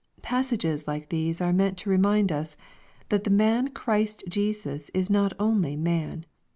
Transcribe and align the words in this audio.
Passages 0.23 0.87
like 0.87 1.09
these 1.09 1.41
are 1.41 1.53
meant 1.53 1.77
to 1.77 1.89
remind 1.91 2.31
us, 2.31 2.57
that" 3.09 3.23
the 3.23 3.29
man 3.29 3.67
Christ 3.67 4.23
Jesus" 4.27 4.89
is 4.95 5.11
not 5.11 5.33
only 5.39 5.75
man. 5.75 6.25